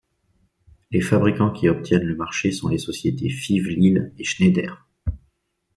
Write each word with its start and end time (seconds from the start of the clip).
Les 0.89 0.99
fabricants 0.99 1.51
qui 1.51 1.69
obtiennent 1.69 2.01
le 2.07 2.15
marché 2.15 2.51
sont 2.51 2.69
les 2.69 2.79
sociétés 2.79 3.29
Fives-Lille 3.29 4.11
et 4.17 4.23
Schneider. 4.23 4.87